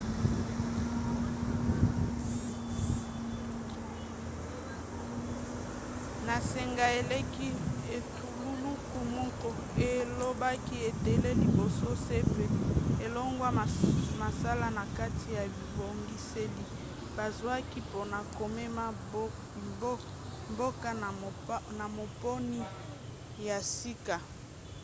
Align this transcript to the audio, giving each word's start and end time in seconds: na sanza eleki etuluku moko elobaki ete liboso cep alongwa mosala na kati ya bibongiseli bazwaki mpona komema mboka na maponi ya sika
na 6.27 6.35
sanza 6.49 6.87
eleki 7.01 7.47
etuluku 7.95 8.97
moko 9.15 9.49
elobaki 9.93 10.75
ete 10.89 11.11
liboso 11.41 11.89
cep 12.05 12.29
alongwa 13.05 13.49
mosala 14.21 14.67
na 14.77 14.83
kati 14.97 15.29
ya 15.37 15.43
bibongiseli 15.53 16.63
bazwaki 17.15 17.79
mpona 17.87 18.17
komema 18.37 18.85
mboka 20.51 20.89
na 21.77 21.85
maponi 21.97 22.59
ya 23.47 23.57
sika 23.75 24.15